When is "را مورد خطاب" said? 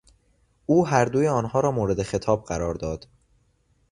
1.59-2.43